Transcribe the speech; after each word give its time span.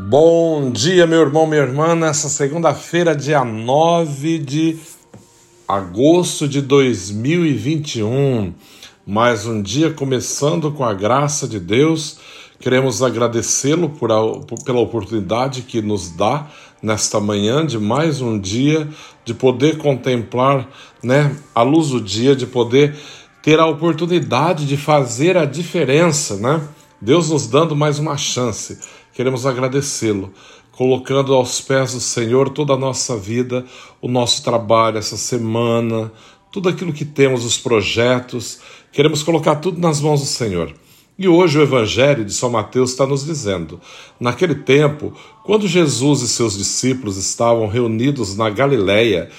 Bom 0.00 0.70
dia, 0.70 1.08
meu 1.08 1.22
irmão, 1.22 1.44
minha 1.44 1.60
irmã, 1.60 1.96
nessa 1.96 2.28
segunda-feira, 2.28 3.16
dia 3.16 3.44
9 3.44 4.38
de 4.38 4.78
agosto 5.66 6.46
de 6.46 6.62
2021. 6.62 8.54
Mais 9.04 9.44
um 9.44 9.60
dia 9.60 9.90
começando 9.90 10.70
com 10.70 10.84
a 10.84 10.94
graça 10.94 11.48
de 11.48 11.58
Deus. 11.58 12.20
Queremos 12.60 13.02
agradecê-lo 13.02 13.90
por 13.90 14.10
pela 14.64 14.78
oportunidade 14.78 15.62
que 15.62 15.82
nos 15.82 16.10
dá 16.10 16.46
nesta 16.80 17.18
manhã 17.18 17.66
de 17.66 17.76
mais 17.76 18.20
um 18.20 18.38
dia, 18.38 18.88
de 19.24 19.34
poder 19.34 19.78
contemplar 19.78 20.68
né, 21.02 21.34
a 21.52 21.62
luz 21.62 21.88
do 21.88 22.00
dia, 22.00 22.36
de 22.36 22.46
poder 22.46 22.94
ter 23.42 23.58
a 23.58 23.66
oportunidade 23.66 24.64
de 24.64 24.76
fazer 24.76 25.36
a 25.36 25.44
diferença, 25.44 26.36
né? 26.36 26.62
Deus 27.00 27.30
nos 27.30 27.46
dando 27.46 27.76
mais 27.76 27.98
uma 27.98 28.16
chance. 28.16 28.78
Queremos 29.18 29.44
agradecê-lo, 29.44 30.32
colocando 30.70 31.34
aos 31.34 31.60
pés 31.60 31.92
do 31.92 31.98
Senhor 31.98 32.50
toda 32.50 32.74
a 32.74 32.78
nossa 32.78 33.16
vida, 33.16 33.66
o 34.00 34.06
nosso 34.06 34.44
trabalho 34.44 34.96
essa 34.96 35.16
semana, 35.16 36.12
tudo 36.52 36.68
aquilo 36.68 36.92
que 36.92 37.04
temos, 37.04 37.44
os 37.44 37.58
projetos. 37.58 38.60
Queremos 38.92 39.24
colocar 39.24 39.56
tudo 39.56 39.80
nas 39.80 40.00
mãos 40.00 40.20
do 40.20 40.26
Senhor. 40.26 40.72
E 41.18 41.26
hoje 41.26 41.58
o 41.58 41.62
Evangelho 41.62 42.24
de 42.24 42.32
São 42.32 42.48
Mateus 42.48 42.92
está 42.92 43.08
nos 43.08 43.24
dizendo: 43.24 43.80
naquele 44.20 44.54
tempo, 44.54 45.12
quando 45.42 45.66
Jesus 45.66 46.22
e 46.22 46.28
seus 46.28 46.56
discípulos 46.56 47.16
estavam 47.16 47.66
reunidos 47.66 48.36
na 48.36 48.48
Galiléia, 48.48 49.30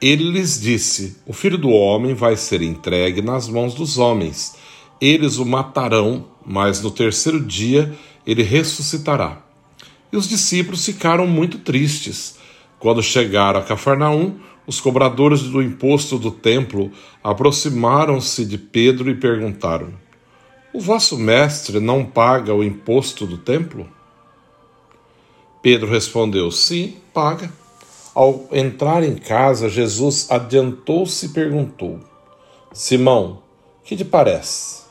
ele 0.00 0.32
lhes 0.32 0.60
disse: 0.60 1.16
O 1.24 1.32
filho 1.32 1.56
do 1.56 1.70
homem 1.70 2.12
vai 2.12 2.34
ser 2.34 2.60
entregue 2.60 3.22
nas 3.22 3.46
mãos 3.46 3.72
dos 3.72 3.98
homens. 3.98 4.56
Eles 5.00 5.38
o 5.38 5.46
matarão 5.46 6.26
mas 6.44 6.82
no 6.82 6.90
terceiro 6.90 7.40
dia 7.40 7.92
ele 8.26 8.42
ressuscitará. 8.42 9.42
E 10.12 10.16
os 10.16 10.28
discípulos 10.28 10.84
ficaram 10.84 11.26
muito 11.26 11.58
tristes. 11.58 12.36
Quando 12.78 13.02
chegaram 13.02 13.60
a 13.60 13.62
Cafarnaum, 13.62 14.38
os 14.66 14.80
cobradores 14.80 15.42
do 15.42 15.62
imposto 15.62 16.18
do 16.18 16.30
templo 16.30 16.90
aproximaram-se 17.22 18.44
de 18.44 18.58
Pedro 18.58 19.10
e 19.10 19.14
perguntaram: 19.14 19.92
O 20.72 20.80
vosso 20.80 21.18
mestre 21.18 21.80
não 21.80 22.04
paga 22.04 22.54
o 22.54 22.62
imposto 22.62 23.26
do 23.26 23.38
templo? 23.38 23.88
Pedro 25.62 25.90
respondeu: 25.90 26.50
Sim, 26.50 26.96
paga. 27.14 27.52
Ao 28.14 28.46
entrar 28.52 29.02
em 29.02 29.14
casa, 29.14 29.70
Jesus 29.70 30.30
adiantou-se 30.30 31.26
e 31.26 31.28
perguntou: 31.30 31.98
Simão, 32.72 33.42
que 33.84 33.96
te 33.96 34.04
parece? 34.04 34.81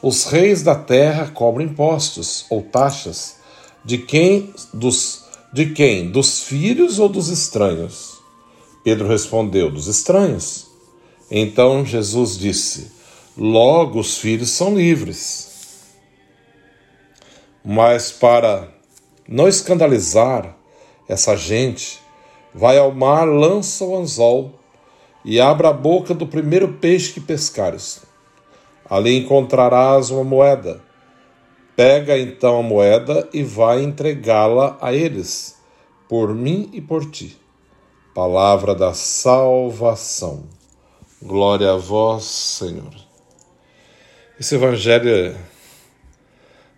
Os 0.00 0.26
reis 0.26 0.62
da 0.62 0.76
terra 0.76 1.28
cobram 1.28 1.64
impostos 1.64 2.46
ou 2.48 2.62
taxas 2.62 3.36
de 3.84 3.98
quem 3.98 4.54
dos 4.72 5.24
de 5.52 5.72
quem? 5.72 6.10
Dos 6.10 6.42
filhos 6.42 7.00
ou 7.00 7.08
dos 7.08 7.28
estranhos? 7.28 8.20
Pedro 8.84 9.08
respondeu: 9.08 9.70
Dos 9.72 9.88
estranhos. 9.88 10.68
Então 11.28 11.84
Jesus 11.84 12.38
disse: 12.38 12.92
Logo 13.36 13.98
os 13.98 14.18
filhos 14.18 14.50
são 14.50 14.76
livres. 14.76 15.48
Mas 17.64 18.12
para 18.12 18.68
não 19.26 19.48
escandalizar 19.48 20.56
essa 21.08 21.36
gente, 21.36 21.98
vai 22.54 22.78
ao 22.78 22.92
mar, 22.92 23.24
lança 23.24 23.84
o 23.84 23.96
anzol 23.96 24.60
e 25.24 25.40
abra 25.40 25.70
a 25.70 25.72
boca 25.72 26.14
do 26.14 26.26
primeiro 26.26 26.74
peixe 26.74 27.12
que 27.12 27.20
pescares 27.20 28.07
Ali 28.88 29.18
encontrarás 29.18 30.10
uma 30.10 30.24
moeda. 30.24 30.80
Pega 31.76 32.18
então 32.18 32.60
a 32.60 32.62
moeda 32.62 33.28
e 33.32 33.42
vai 33.42 33.82
entregá-la 33.82 34.76
a 34.80 34.92
eles, 34.92 35.56
por 36.08 36.34
mim 36.34 36.70
e 36.72 36.80
por 36.80 37.08
ti. 37.08 37.36
Palavra 38.14 38.74
da 38.74 38.92
salvação. 38.94 40.44
Glória 41.22 41.72
a 41.72 41.76
vós, 41.76 42.24
Senhor. 42.24 42.94
Esse 44.40 44.54
evangelho 44.54 45.36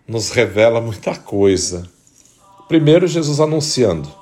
nos 0.07 0.29
revela 0.29 0.81
muita 0.81 1.15
coisa. 1.15 1.89
Primeiro, 2.67 3.07
Jesus 3.07 3.39
anunciando 3.39 4.21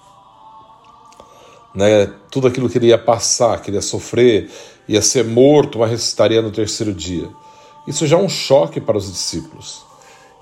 né, 1.74 2.12
tudo 2.32 2.48
aquilo 2.48 2.70
que 2.70 2.78
ele 2.78 2.88
ia 2.88 2.98
passar, 2.98 3.62
que 3.62 3.70
ele 3.70 3.78
ia 3.78 3.82
sofrer, 3.82 4.50
ia 4.88 5.02
ser 5.02 5.24
morto, 5.24 5.80
mas 5.80 5.92
ressuscitaria 5.92 6.42
no 6.42 6.52
terceiro 6.52 6.94
dia. 6.94 7.30
Isso 7.90 8.06
já 8.06 8.18
é 8.18 8.22
um 8.22 8.30
choque 8.30 8.80
para 8.80 8.96
os 8.96 9.12
discípulos. 9.12 9.84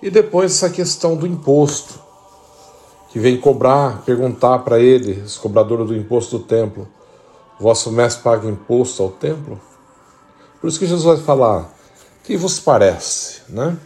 E 0.02 0.10
depois 0.10 0.52
essa 0.52 0.70
questão 0.70 1.16
do 1.16 1.26
imposto, 1.26 1.98
que 3.10 3.20
vem 3.20 3.40
cobrar, 3.40 4.04
perguntar 4.04 4.60
para 4.60 4.82
ele, 4.82 5.22
os 5.22 5.38
cobradores 5.38 5.88
do 5.88 5.96
imposto 5.96 6.40
do 6.40 6.44
templo: 6.44 6.86
Vosso 7.58 7.90
mestre 7.90 8.22
paga 8.22 8.50
imposto 8.50 9.02
ao 9.02 9.12
templo? 9.12 9.62
Por 10.60 10.68
isso 10.68 10.78
que 10.78 10.86
Jesus 10.86 11.06
vai 11.06 11.26
falar: 11.26 11.74
Que 12.22 12.36
vos 12.36 12.60
parece, 12.60 13.44
né? 13.48 13.78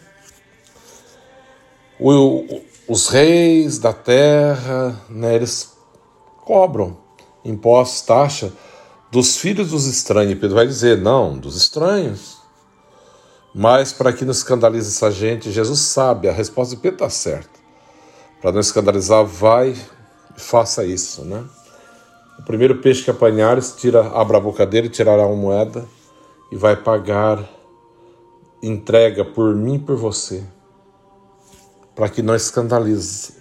O, 1.99 2.63
os 2.87 3.09
reis 3.09 3.77
da 3.77 3.93
terra, 3.93 4.99
né, 5.07 5.35
eles 5.35 5.73
cobram 6.43 6.97
impostos, 7.45 8.01
taxa 8.01 8.51
dos 9.11 9.37
filhos 9.37 9.69
dos 9.69 9.85
estranhos. 9.85 10.39
Pedro 10.39 10.55
vai 10.55 10.65
dizer: 10.65 10.97
Não, 10.97 11.37
dos 11.37 11.55
estranhos. 11.55 12.40
Mas 13.53 13.91
para 13.91 14.13
que 14.13 14.23
não 14.23 14.31
escandalize 14.31 14.87
essa 14.87 15.11
gente, 15.11 15.51
Jesus 15.51 15.79
sabe, 15.79 16.29
a 16.29 16.31
resposta 16.31 16.75
de 16.75 16.81
Pedro 16.81 16.95
está 16.95 17.09
certa. 17.09 17.59
Para 18.41 18.51
não 18.51 18.61
escandalizar, 18.61 19.25
vai 19.25 19.75
e 20.35 20.39
faça 20.39 20.85
isso, 20.85 21.25
né? 21.25 21.43
O 22.39 22.43
primeiro 22.43 22.77
peixe 22.77 23.03
que 23.03 23.11
apanhares, 23.11 23.75
tira, 23.77 24.07
abra 24.07 24.37
a 24.37 24.41
boca 24.41 24.65
dele, 24.65 24.89
tirará 24.89 25.27
uma 25.27 25.35
moeda 25.35 25.85
e 26.51 26.55
vai 26.55 26.75
pagar, 26.75 27.47
entrega 28.63 29.23
por 29.25 29.53
mim 29.53 29.75
e 29.75 29.79
por 29.79 29.97
você, 29.97 30.43
para 31.93 32.09
que 32.09 32.21
não 32.21 32.33
escandalize. 32.33 33.33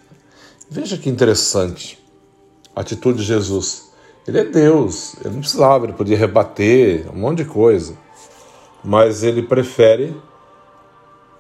Veja 0.68 0.98
que 0.98 1.08
interessante 1.08 1.98
a 2.74 2.80
atitude 2.80 3.18
de 3.18 3.24
Jesus. 3.24 3.90
Ele 4.26 4.38
é 4.38 4.44
Deus, 4.44 5.14
ele 5.20 5.34
não 5.34 5.40
precisava, 5.40 5.86
ele 5.86 5.94
podia 5.94 6.16
rebater 6.16 7.08
um 7.10 7.18
monte 7.18 7.38
de 7.38 7.44
coisa 7.46 7.96
mas 8.82 9.22
ele 9.22 9.42
prefere 9.42 10.14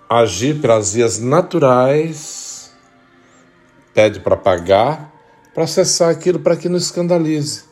agir 0.08 0.60
pelas 0.60 0.92
vias 0.92 1.18
naturais, 1.18 2.72
pede 3.94 4.20
para 4.20 4.36
pagar, 4.36 5.12
para 5.54 5.64
acessar 5.64 6.10
aquilo 6.10 6.40
para 6.40 6.56
que 6.56 6.68
não 6.68 6.76
escandalize. 6.76 7.64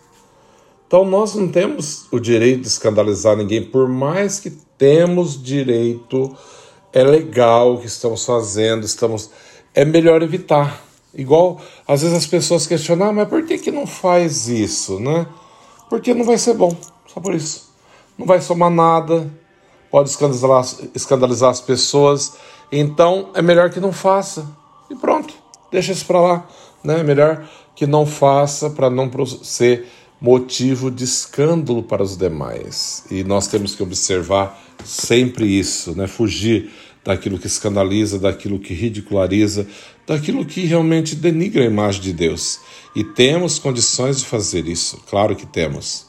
Então 0.86 1.04
nós 1.04 1.34
não 1.34 1.48
temos 1.48 2.06
o 2.10 2.18
direito 2.18 2.62
de 2.62 2.68
escandalizar 2.68 3.36
ninguém, 3.36 3.62
por 3.62 3.88
mais 3.88 4.40
que 4.40 4.50
temos 4.78 5.42
direito, 5.42 6.34
é 6.92 7.02
legal 7.02 7.74
o 7.74 7.80
que 7.80 7.86
estamos 7.86 8.24
fazendo, 8.24 8.84
estamos 8.84 9.30
é 9.74 9.84
melhor 9.84 10.22
evitar. 10.22 10.82
Igual 11.12 11.60
às 11.86 12.02
vezes 12.02 12.16
as 12.16 12.26
pessoas 12.26 12.66
questionam, 12.66 13.08
ah, 13.08 13.12
mas 13.12 13.28
por 13.28 13.44
que, 13.44 13.58
que 13.58 13.70
não 13.70 13.86
faz 13.86 14.48
isso, 14.48 14.98
né? 15.00 15.26
Porque 15.90 16.14
não 16.14 16.24
vai 16.24 16.38
ser 16.38 16.54
bom, 16.54 16.74
só 17.06 17.20
por 17.20 17.34
isso. 17.34 17.68
Não 18.16 18.26
vai 18.26 18.40
somar 18.40 18.70
nada, 18.70 19.30
pode 19.90 20.10
escandalizar, 20.10 20.64
escandalizar 20.94 21.50
as 21.50 21.60
pessoas, 21.60 22.34
então 22.70 23.30
é 23.34 23.42
melhor 23.42 23.70
que 23.70 23.80
não 23.80 23.92
faça. 23.92 24.46
E 24.90 24.94
pronto, 24.94 25.34
deixa 25.70 25.92
isso 25.92 26.06
para 26.06 26.20
lá. 26.20 26.48
Né? 26.82 27.00
É 27.00 27.02
melhor 27.02 27.48
que 27.74 27.86
não 27.86 28.06
faça 28.06 28.70
para 28.70 28.90
não 28.90 29.10
ser 29.42 29.86
motivo 30.20 30.90
de 30.90 31.04
escândalo 31.04 31.82
para 31.82 32.02
os 32.02 32.16
demais. 32.16 33.04
E 33.10 33.22
nós 33.22 33.46
temos 33.46 33.74
que 33.74 33.82
observar 33.82 34.60
sempre 34.84 35.46
isso, 35.46 35.96
né? 35.96 36.06
fugir 36.06 36.70
daquilo 37.04 37.38
que 37.38 37.46
escandaliza, 37.46 38.18
daquilo 38.18 38.58
que 38.58 38.74
ridiculariza, 38.74 39.66
daquilo 40.06 40.44
que 40.44 40.62
realmente 40.62 41.14
denigra 41.14 41.62
a 41.62 41.66
imagem 41.66 42.02
de 42.02 42.12
Deus. 42.12 42.60
E 42.94 43.04
temos 43.04 43.58
condições 43.58 44.18
de 44.18 44.26
fazer 44.26 44.66
isso, 44.66 45.00
claro 45.08 45.36
que 45.36 45.46
temos. 45.46 46.07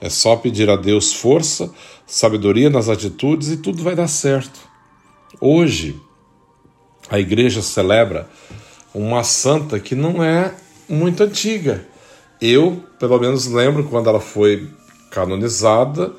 É 0.00 0.08
só 0.08 0.36
pedir 0.36 0.70
a 0.70 0.76
Deus 0.76 1.12
força, 1.12 1.70
sabedoria 2.06 2.70
nas 2.70 2.88
atitudes 2.88 3.48
e 3.48 3.56
tudo 3.56 3.82
vai 3.82 3.96
dar 3.96 4.06
certo. 4.06 4.60
Hoje, 5.40 6.00
a 7.10 7.18
igreja 7.18 7.60
celebra 7.62 8.28
uma 8.94 9.24
santa 9.24 9.80
que 9.80 9.96
não 9.96 10.22
é 10.22 10.54
muito 10.88 11.22
antiga. 11.22 11.84
Eu, 12.40 12.84
pelo 13.00 13.18
menos, 13.18 13.46
lembro 13.46 13.84
quando 13.84 14.08
ela 14.08 14.20
foi 14.20 14.70
canonizada, 15.10 16.12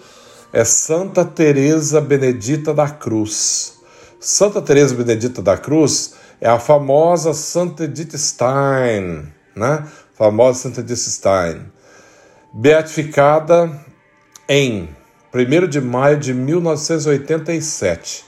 é 0.52 0.66
Santa 0.66 1.24
Teresa 1.24 2.02
Benedita 2.02 2.74
da 2.74 2.90
Cruz. 2.90 3.80
Santa 4.20 4.62
Teresa 4.62 4.94
Benedita 4.94 5.42
da 5.42 5.58
Cruz 5.58 6.16
é 6.42 6.50
a 6.50 6.60
famosa 6.60 7.34
Santa 7.34 7.86
Edith 7.86 8.18
Stein, 8.18 9.32
né? 9.56 9.88
Famosa 10.14 10.60
Santa 10.60 10.82
Edith 10.82 10.98
Stein 10.98 11.79
beatificada 12.52 13.72
em 14.48 14.90
1 15.34 15.68
de 15.68 15.80
maio 15.80 16.18
de 16.18 16.34
1987. 16.34 18.26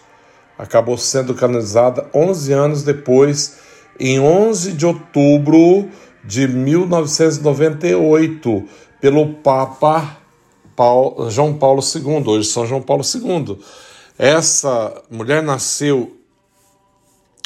Acabou 0.57 0.97
sendo 0.97 1.33
canonizada 1.33 2.09
11 2.13 2.53
anos 2.53 2.83
depois, 2.83 3.57
em 3.99 4.19
11 4.19 4.73
de 4.73 4.85
outubro 4.85 5.89
de 6.23 6.47
1998 6.47 8.63
pelo 8.99 9.33
Papa 9.35 10.17
Paulo, 10.75 11.31
João 11.31 11.57
Paulo 11.57 11.81
II, 11.81 12.23
hoje 12.27 12.47
São 12.47 12.67
João 12.67 12.81
Paulo 12.81 13.03
II. 13.03 13.57
Essa 14.17 15.03
mulher 15.09 15.41
nasceu 15.41 16.17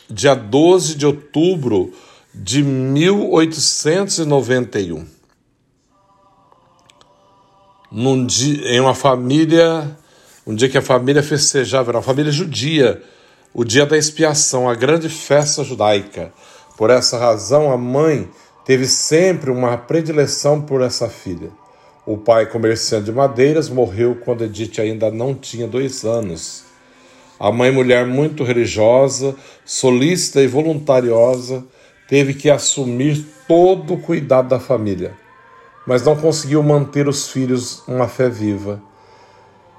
dia 0.10 0.33
12 0.36 0.95
de 0.95 1.06
outubro 1.06 1.94
de 2.33 2.62
1891. 2.62 5.14
Num 7.97 8.25
dia, 8.25 8.75
em 8.75 8.81
uma 8.81 8.94
família, 8.94 9.89
um 10.45 10.53
dia 10.53 10.68
que 10.68 10.77
a 10.77 10.81
família 10.81 11.24
festejava, 11.24 11.92
era 11.92 11.97
uma 11.97 12.03
família 12.03 12.30
judia, 12.30 13.01
o 13.53 13.63
dia 13.63 13.86
da 13.86 13.97
expiação, 13.97 14.69
a 14.69 14.75
grande 14.75 15.07
festa 15.07 15.63
judaica. 15.63 16.33
Por 16.77 16.89
essa 16.89 17.18
razão, 17.18 17.71
a 17.71 17.77
mãe 17.77 18.30
teve 18.65 18.86
sempre 18.86 19.50
uma 19.50 19.77
predileção 19.77 20.62
por 20.62 20.81
essa 20.81 21.07
filha. 21.07 21.50
O 22.06 22.18
pai, 22.18 22.47
comerciante 22.47 23.06
de 23.06 23.13
madeiras, 23.13 23.69
morreu 23.69 24.18
quando 24.25 24.44
Edith 24.44 24.81
ainda 24.81 25.09
não 25.09 25.33
tinha 25.33 25.65
dois 25.65 26.03
anos. 26.03 26.65
A 27.39 27.50
mãe, 27.50 27.71
mulher 27.71 28.06
muito 28.06 28.44
religiosa, 28.44 29.38
solícita 29.63 30.41
e 30.41 30.48
voluntariosa, 30.48 31.63
teve 32.09 32.33
que 32.33 32.50
assumir 32.50 33.25
todo 33.48 33.94
o 33.94 34.01
cuidado 34.01 34.50
da 34.50 34.59
família, 34.59 35.13
mas 35.85 36.03
não 36.03 36.15
conseguiu 36.15 36.63
manter 36.63 37.07
os 37.07 37.29
filhos 37.29 37.83
uma 37.87 38.07
fé 38.07 38.29
viva. 38.29 38.81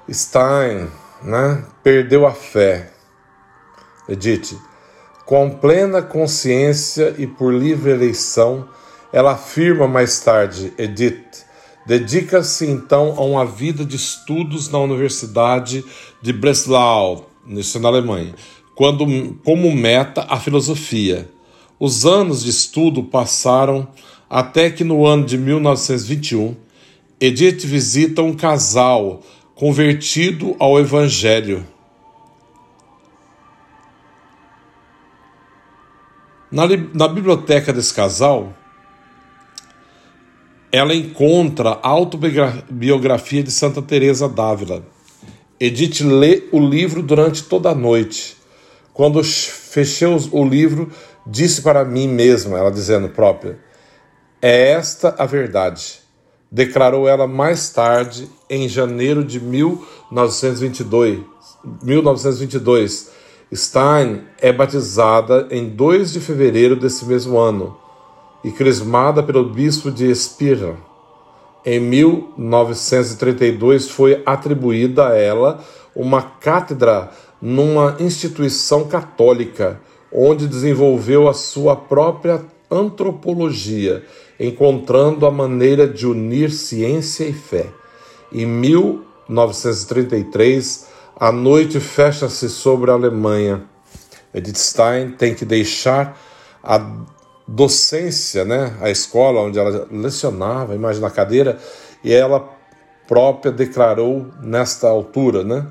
Stein 0.09 0.87
né, 1.21 1.63
perdeu 1.83 2.25
a 2.25 2.31
fé. 2.31 2.91
Edith, 4.07 4.57
com 5.25 5.49
plena 5.49 6.01
consciência 6.01 7.13
e 7.17 7.27
por 7.27 7.53
livre 7.53 7.91
eleição, 7.91 8.67
ela 9.11 9.33
afirma 9.33 9.87
mais 9.87 10.19
tarde, 10.19 10.73
Edith, 10.77 11.45
dedica-se 11.85 12.65
então 12.65 13.15
a 13.17 13.23
uma 13.23 13.45
vida 13.45 13.85
de 13.85 13.95
estudos 13.95 14.69
na 14.69 14.79
Universidade 14.79 15.83
de 16.21 16.31
Breslau, 16.31 17.29
isso 17.47 17.79
na 17.79 17.89
Alemanha, 17.89 18.35
quando 18.75 19.05
como 19.43 19.73
meta 19.73 20.25
a 20.29 20.39
filosofia. 20.39 21.29
Os 21.79 22.05
anos 22.05 22.43
de 22.43 22.49
estudo 22.49 23.03
passaram 23.03 23.87
até 24.29 24.69
que 24.69 24.83
no 24.83 25.05
ano 25.05 25.25
de 25.25 25.37
1921, 25.37 26.55
Edith 27.19 27.65
visita 27.65 28.21
um 28.21 28.35
casal 28.35 29.21
convertido 29.55 30.55
ao 30.59 30.79
Evangelho. 30.79 31.65
Na, 36.51 36.63
na 36.93 37.07
biblioteca 37.07 37.73
desse 37.73 37.93
casal, 37.93 38.53
ela 40.71 40.93
encontra 40.93 41.79
a 41.81 41.89
autobiografia 41.89 43.41
de 43.41 43.51
Santa 43.51 43.81
Teresa 43.81 44.29
d'Ávila. 44.29 44.85
Edith 45.59 46.01
lê 46.01 46.43
o 46.51 46.59
livro 46.59 47.01
durante 47.01 47.43
toda 47.43 47.71
a 47.71 47.75
noite. 47.75 48.37
Quando 48.93 49.23
fechei 49.23 50.07
o 50.07 50.45
livro, 50.45 50.91
disse 51.25 51.61
para 51.61 51.83
mim 51.83 52.07
mesma, 52.07 52.57
ela 52.57 52.71
dizendo 52.71 53.09
própria, 53.09 53.59
é 54.41 54.71
esta 54.71 55.13
a 55.17 55.25
verdade. 55.25 55.99
Declarou 56.51 57.07
ela 57.07 57.25
mais 57.27 57.69
tarde, 57.69 58.29
em 58.49 58.67
janeiro 58.69 59.23
de 59.23 59.39
1922. 59.39 61.19
1922. 61.83 63.11
Stein 63.53 64.23
é 64.41 64.51
batizada 64.51 65.47
em 65.51 65.69
2 65.69 66.13
de 66.13 66.19
fevereiro 66.19 66.75
desse 66.75 67.05
mesmo 67.05 67.37
ano 67.37 67.77
e 68.43 68.51
crismada 68.51 69.21
pelo 69.23 69.45
bispo 69.45 69.89
de 69.91 70.09
Espira. 70.09 70.75
Em 71.65 71.79
1932 71.79 73.89
foi 73.89 74.21
atribuída 74.25 75.09
a 75.09 75.15
ela 75.15 75.63
uma 75.95 76.21
cátedra 76.21 77.09
numa 77.41 77.95
instituição 77.99 78.85
católica, 78.85 79.81
onde 80.11 80.47
desenvolveu 80.47 81.27
a 81.27 81.33
sua 81.33 81.75
própria 81.75 82.45
antropologia, 82.69 84.03
encontrando 84.39 85.25
a 85.25 85.31
maneira 85.31 85.87
de 85.87 86.05
unir 86.05 86.51
ciência 86.51 87.23
e 87.25 87.33
fé. 87.33 87.65
Em 88.31 88.45
1933, 88.45 90.87
a 91.15 91.31
noite 91.31 91.79
fecha-se 91.79 92.47
sobre 92.49 92.91
a 92.91 92.93
Alemanha. 92.93 93.63
Edith 94.33 94.57
Stein 94.57 95.11
tem 95.11 95.33
que 95.33 95.45
deixar 95.45 96.19
a 96.61 97.05
docência, 97.47 98.43
né, 98.43 98.75
a 98.81 98.89
escola 98.89 99.39
onde 99.41 99.57
ela 99.57 99.87
lecionava, 99.89 100.75
imagina 100.75 101.07
a 101.07 101.11
cadeira, 101.11 101.57
e 102.03 102.13
ela 102.13 102.49
própria 103.07 103.51
declarou 103.51 104.27
nesta 104.41 104.87
altura, 104.87 105.43
né? 105.43 105.65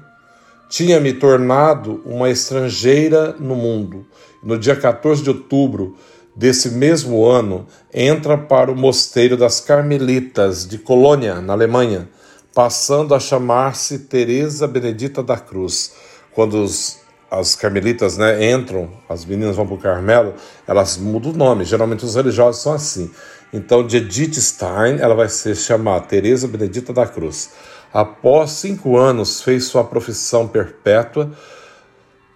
Tinha 0.68 0.99
me 0.99 1.12
tornado 1.12 2.02
uma 2.04 2.28
estrangeira 2.28 3.37
no 3.38 3.54
mundo. 3.54 4.04
No 4.42 4.59
dia 4.59 4.75
14 4.75 5.23
de 5.23 5.30
outubro 5.30 5.97
desse 6.37 6.71
mesmo 6.71 7.25
ano, 7.25 7.66
entra 7.93 8.37
para 8.37 8.71
o 8.71 8.76
Mosteiro 8.76 9.37
das 9.37 9.61
Carmelitas 9.61 10.66
de 10.66 10.76
Colônia, 10.76 11.40
na 11.40 11.55
Alemanha, 11.55 12.09
passando 12.55 13.14
a 13.14 13.21
chamar-se 13.21 14.00
Teresa 14.00 14.69
Benedita 14.69 15.23
da 15.23 15.38
Cruz. 15.38 15.95
Quando 16.33 16.62
os 16.62 16.99
as 17.31 17.57
carmelitas 17.57 18.16
né, 18.16 18.52
entram, 18.52 18.88
as 19.09 19.25
meninas 19.25 19.57
vão 19.57 19.66
para 19.66 19.75
o 19.75 19.78
Carmelo, 19.78 20.35
elas 20.66 20.97
mudam 20.97 21.33
o 21.33 21.37
nome. 21.37 21.64
Geralmente 21.64 22.05
os 22.05 22.14
religiosos 22.14 22.62
são 22.62 22.73
assim. 22.73 23.11
Então, 23.52 23.87
de 23.87 23.97
Edith 23.99 24.35
Stein, 24.35 24.99
ela 25.00 25.14
vai 25.14 25.28
ser 25.28 25.57
chamada 25.57 26.07
Teresa 26.07 26.47
Benedita 26.47 26.93
da 26.93 27.07
Cruz. 27.07 27.50
Após 27.93 28.52
cinco 28.52 28.97
anos, 28.97 29.43
fez 29.43 29.64
sua 29.64 29.85
profissão 29.85 30.47
perpétua. 30.47 31.31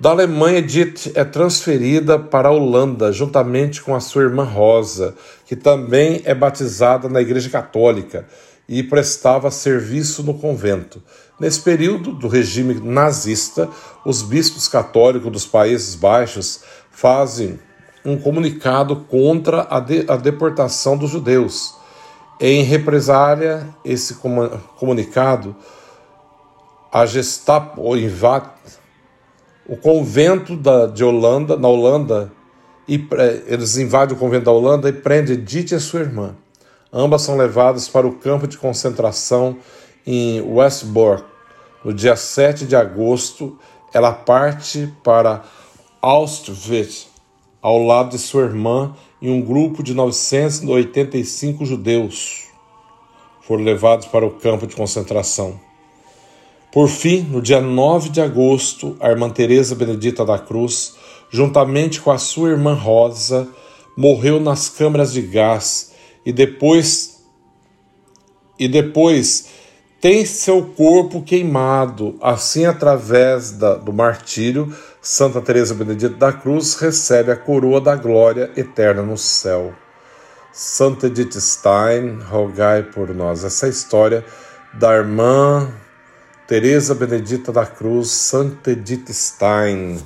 Da 0.01 0.13
Alemanha, 0.13 0.61
Edith 0.61 1.13
é 1.15 1.23
transferida 1.25 2.19
para 2.19 2.49
a 2.49 2.53
Holanda, 2.53 3.13
juntamente 3.13 3.83
com 3.83 3.95
a 3.95 4.01
sua 4.01 4.23
irmã 4.23 4.45
Rosa, 4.45 5.15
que 5.45 5.55
também 5.55 6.23
é 6.25 6.35
batizada 6.35 7.07
na 7.07 7.21
Igreja 7.21 7.51
Católica 7.51 8.27
e 8.67 8.83
prestava 8.83 9.51
serviço 9.51 10.23
no 10.23 10.33
convento. 10.33 11.03
Nesse 11.39 11.61
período 11.61 12.13
do 12.13 12.29
regime 12.29 12.73
nazista, 12.83 13.69
os 14.03 14.23
bispos 14.23 14.69
católicos 14.69 15.31
dos 15.31 15.45
Países 15.45 15.95
Baixos 15.97 16.63
fazem 16.91 17.59
um 18.03 18.17
comunicado 18.17 18.97
contra 18.97 19.67
a, 19.69 19.81
de, 19.81 20.07
a 20.09 20.17
deportação 20.17 20.97
dos 20.97 21.11
judeus. 21.11 21.75
Em 22.41 22.63
represália, 22.63 23.69
esse 23.85 24.15
comunicado, 24.79 25.55
a 26.91 27.05
Gestapo 27.05 27.95
invade 27.95 28.80
o 29.71 29.77
convento 29.77 30.57
da, 30.57 30.87
de 30.87 31.05
Holanda, 31.05 31.57
na 31.57 31.69
Holanda, 31.69 32.33
e 32.89 33.07
eles 33.47 33.77
invadem 33.77 34.17
o 34.17 34.19
convento 34.19 34.47
da 34.47 34.51
Holanda 34.51 34.89
e 34.89 34.93
prendem 34.93 35.35
Edith 35.35 35.71
e 35.71 35.79
sua 35.79 36.01
irmã. 36.01 36.35
Ambas 36.93 37.23
são 37.23 37.37
levadas 37.37 37.89
para 37.89 38.05
o 38.05 38.17
campo 38.17 38.49
de 38.49 38.59
concentração 38.59 39.59
em 40.05 40.41
Westbrook. 40.41 41.23
No 41.85 41.95
dia 41.95 42.17
7 42.17 42.67
de 42.67 42.75
agosto, 42.75 43.57
ela 43.95 44.11
parte 44.11 44.93
para 45.05 45.45
Auschwitz, 46.03 47.07
ao 47.63 47.81
lado 47.81 48.11
de 48.11 48.19
sua 48.19 48.43
irmã 48.43 48.93
e 49.23 49.31
um 49.31 49.41
grupo 49.41 49.85
de 49.85 49.95
985 49.95 51.65
judeus 51.65 52.49
foram 53.43 53.63
levados 53.63 54.09
para 54.09 54.27
o 54.27 54.33
campo 54.33 54.67
de 54.67 54.75
concentração. 54.75 55.70
Por 56.73 56.89
fim, 56.89 57.23
no 57.23 57.43
dia 57.43 57.61
9 57.61 58.11
de 58.11 58.21
agosto, 58.21 58.97
a 59.01 59.11
irmã 59.11 59.29
Teresa 59.29 59.75
Benedita 59.75 60.25
da 60.25 60.39
Cruz, 60.39 60.95
juntamente 61.29 62.01
com 62.01 62.13
a 62.13 62.19
sua 62.19 62.51
irmã 62.51 62.75
Rosa, 62.75 63.49
morreu 63.97 64.39
nas 64.39 64.69
câmaras 64.69 65.13
de 65.13 65.21
gás 65.21 65.93
e 66.25 66.33
depois 66.33 67.25
e 68.57 68.69
depois 68.69 69.49
tem 70.01 70.25
seu 70.25 70.63
corpo 70.63 71.23
queimado. 71.23 72.17
Assim, 72.23 72.65
através 72.67 73.51
da, 73.51 73.75
do 73.75 73.93
martírio, 73.93 74.73
Santa 75.03 75.41
Teresa 75.41 75.75
Benedita 75.75 76.15
da 76.15 76.33
Cruz 76.33 76.77
recebe 76.77 77.33
a 77.33 77.37
coroa 77.37 77.81
da 77.81 77.97
glória 77.97 78.51
eterna 78.57 79.03
no 79.03 79.19
céu. 79.19 79.75
Santa 80.53 81.07
Edith 81.07 81.41
Stein, 81.41 82.21
rogai 82.21 82.83
por 82.83 83.13
nós. 83.15 83.45
Essa 83.45 83.67
é 83.67 83.71
história 83.71 84.25
da 84.75 84.95
irmã 84.95 85.69
Teresa 86.51 86.97
Benedita 86.97 87.53
da 87.53 87.65
Cruz, 87.65 88.11
Santa 88.11 88.73
Edith 88.73 89.09
Stein, 89.13 90.01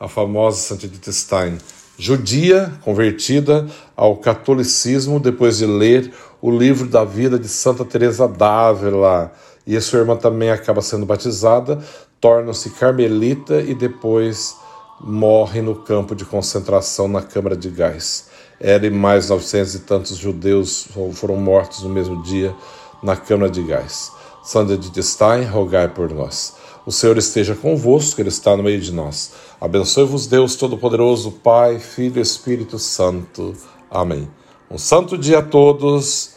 a 0.00 0.08
famosa 0.08 0.56
Santa 0.56 0.86
Edith 0.86 1.12
Stein 1.12 1.58
judia 1.98 2.72
convertida 2.80 3.66
ao 3.94 4.16
catolicismo 4.16 5.20
depois 5.20 5.58
de 5.58 5.66
ler 5.66 6.10
o 6.40 6.50
livro 6.50 6.88
da 6.88 7.04
vida 7.04 7.38
de 7.38 7.46
Santa 7.46 7.84
Teresa 7.84 8.26
d'Ávila. 8.26 9.34
E 9.66 9.76
a 9.76 9.82
sua 9.82 9.98
irmã 9.98 10.16
também 10.16 10.50
acaba 10.50 10.80
sendo 10.80 11.04
batizada, 11.04 11.78
torna-se 12.18 12.70
carmelita 12.70 13.60
e 13.60 13.74
depois 13.74 14.56
morre 14.98 15.60
no 15.60 15.74
campo 15.74 16.14
de 16.14 16.24
concentração 16.24 17.06
na 17.06 17.20
câmara 17.20 17.54
de 17.54 17.68
gás. 17.68 18.30
Ela 18.58 18.86
e 18.86 18.90
mais 18.90 19.28
900 19.28 19.74
e 19.74 19.78
tantos 19.80 20.16
judeus 20.16 20.88
foram 21.12 21.36
mortos 21.36 21.82
no 21.82 21.90
mesmo 21.90 22.22
dia 22.22 22.54
na 23.02 23.14
câmara 23.14 23.50
de 23.50 23.62
gás. 23.62 24.10
Sandra 24.42 24.76
de 24.76 25.02
Stein, 25.02 25.44
rogai 25.44 25.88
por 25.88 26.12
nós. 26.12 26.54
O 26.84 26.90
Senhor 26.90 27.16
esteja 27.16 27.54
convosco, 27.54 28.20
Ele 28.20 28.28
está 28.28 28.56
no 28.56 28.62
meio 28.62 28.80
de 28.80 28.92
nós. 28.92 29.32
Abençoe-vos, 29.60 30.26
Deus 30.26 30.56
Todo-Poderoso, 30.56 31.30
Pai, 31.30 31.78
Filho 31.78 32.18
e 32.18 32.22
Espírito 32.22 32.78
Santo. 32.78 33.54
Amém. 33.88 34.28
Um 34.68 34.78
santo 34.78 35.16
dia 35.16 35.38
a 35.38 35.42
todos, 35.42 36.34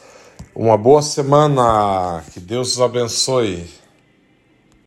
uma 0.53 0.77
boa 0.77 1.01
semana, 1.01 2.23
que 2.31 2.39
Deus 2.39 2.73
os 2.73 2.81
abençoe. 2.81 3.67